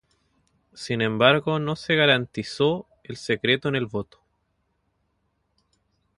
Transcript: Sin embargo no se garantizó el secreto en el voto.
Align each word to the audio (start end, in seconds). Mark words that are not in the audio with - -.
Sin 0.73 1.03
embargo 1.03 1.59
no 1.59 1.75
se 1.75 1.93
garantizó 1.93 2.87
el 3.03 3.17
secreto 3.17 3.69
en 3.69 3.75
el 3.75 3.85
voto. 3.85 4.19